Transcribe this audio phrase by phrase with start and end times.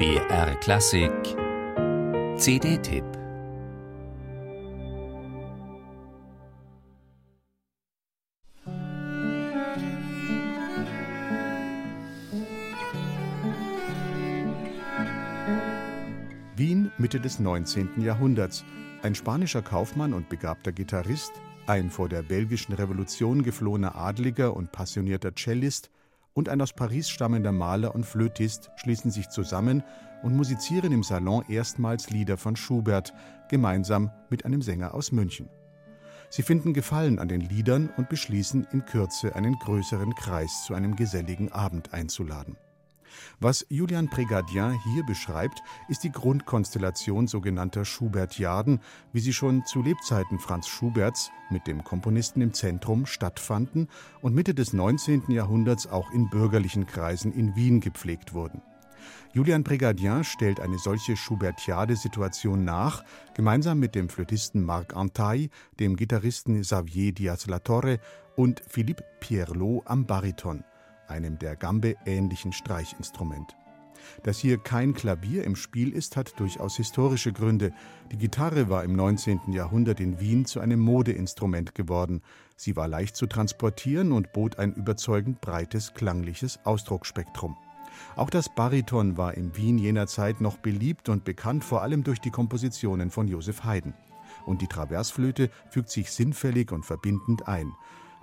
[0.00, 1.12] BR Klassik
[2.38, 3.04] CD-Tipp
[16.56, 18.00] Wien Mitte des 19.
[18.00, 18.64] Jahrhunderts.
[19.02, 21.32] Ein spanischer Kaufmann und begabter Gitarrist,
[21.66, 25.90] ein vor der belgischen Revolution geflohener Adliger und passionierter Cellist
[26.32, 29.82] und ein aus Paris stammender Maler und Flötist schließen sich zusammen
[30.22, 33.12] und musizieren im Salon erstmals Lieder von Schubert,
[33.48, 35.48] gemeinsam mit einem Sänger aus München.
[36.28, 40.94] Sie finden Gefallen an den Liedern und beschließen in Kürze einen größeren Kreis zu einem
[40.94, 42.56] geselligen Abend einzuladen.
[43.40, 48.80] Was Julian Prégardien hier beschreibt, ist die Grundkonstellation sogenannter Schubertiaden,
[49.12, 53.88] wie sie schon zu Lebzeiten Franz Schuberts mit dem Komponisten im Zentrum stattfanden
[54.22, 55.30] und Mitte des 19.
[55.30, 58.62] Jahrhunderts auch in bürgerlichen Kreisen in Wien gepflegt wurden.
[59.32, 66.60] Julian Prégardien stellt eine solche Schubertiade-Situation nach, gemeinsam mit dem Flötisten Marc Antaille, dem Gitarristen
[66.60, 68.00] Xavier Diaz-Latorre
[68.36, 70.64] und Philippe Pierlot am Bariton
[71.10, 73.56] einem der Gambe ähnlichen Streichinstrument.
[74.22, 77.72] Dass hier kein Klavier im Spiel ist, hat durchaus historische Gründe.
[78.10, 79.52] Die Gitarre war im 19.
[79.52, 82.22] Jahrhundert in Wien zu einem Modeinstrument geworden.
[82.56, 87.56] Sie war leicht zu transportieren und bot ein überzeugend breites klangliches Ausdrucksspektrum.
[88.16, 92.20] Auch das Bariton war in Wien jener Zeit noch beliebt und bekannt vor allem durch
[92.20, 93.94] die Kompositionen von Joseph Haydn.
[94.46, 97.72] Und die Traversflöte fügt sich sinnfällig und verbindend ein.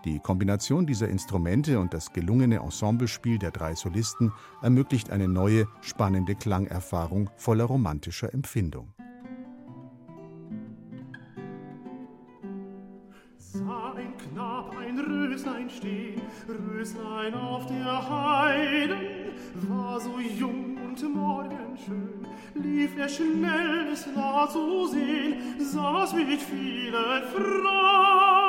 [0.07, 6.33] Die Kombination dieser Instrumente und das gelungene Ensemblespiel der drei Solisten ermöglicht eine neue, spannende
[6.33, 8.93] Klangerfahrung voller romantischer Empfindung.
[13.37, 18.99] Sah ein Knab ein Röslein stehen, Röslein auf der Heiden,
[19.67, 27.23] war so jung und morgenschön, lief er schnell, es war zu sehen, saß mit vielen
[27.33, 28.46] Frauen.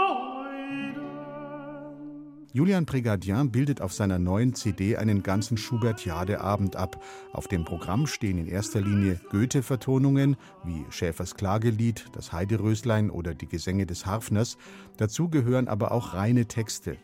[2.55, 7.05] Julian Prégardien bildet auf seiner neuen CD einen ganzen Schubertiade-Abend ab.
[7.35, 13.49] Auf dem Programm stehen in erster Linie Goethe-Vertonungen wie Schäfers Klagelied, das Heideröslein oder die
[13.49, 14.57] Gesänge des Harfners.
[14.97, 16.97] Dazu gehören aber auch reine Texte.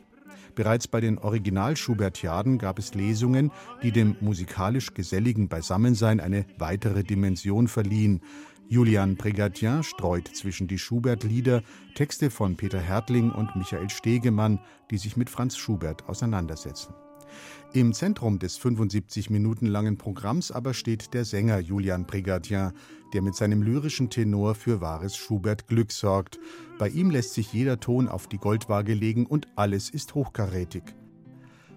[0.55, 3.51] Bereits bei den Original-Schubertiaden gab es Lesungen,
[3.83, 8.23] die dem musikalisch geselligen Beisammensein eine weitere Dimension verliehen.
[8.69, 11.63] Julian Prégardien streut zwischen die Schubert-Lieder
[11.95, 14.59] Texte von Peter Hertling und Michael Stegemann,
[14.91, 16.95] die sich mit Franz Schubert auseinandersetzen.
[17.73, 22.73] Im Zentrum des 75 Minuten langen Programms aber steht der Sänger Julian Prégardien,
[23.13, 26.39] der mit seinem lyrischen Tenor für wahres Schubert-Glück sorgt.
[26.79, 30.85] Bei ihm lässt sich jeder Ton auf die Goldwaage legen und alles ist hochkarätig.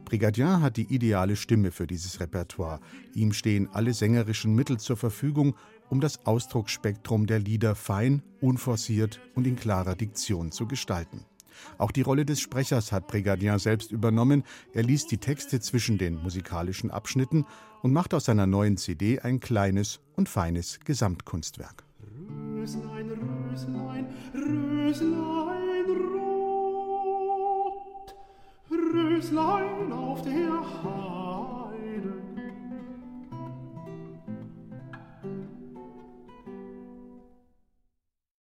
[0.07, 2.79] Brigadier hat die ideale Stimme für dieses Repertoire.
[3.13, 5.55] Ihm stehen alle sängerischen Mittel zur Verfügung,
[5.89, 11.25] um das Ausdrucksspektrum der Lieder fein, unforciert und in klarer Diktion zu gestalten.
[11.77, 14.43] Auch die Rolle des Sprechers hat Brigadier selbst übernommen.
[14.73, 17.45] Er liest die Texte zwischen den musikalischen Abschnitten
[17.81, 21.83] und macht aus seiner neuen CD ein kleines und feines Gesamtkunstwerk.
[22.29, 25.85] Röslein, Röslein, Röslein,
[26.15, 28.15] rot,
[28.71, 29.96] Röslein.